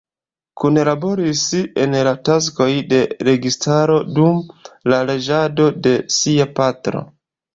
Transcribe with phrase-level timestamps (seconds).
[0.61, 1.41] Kunlaboris
[1.83, 4.41] en la taskoj de registaro dum
[4.93, 7.05] la reĝado de sia patro.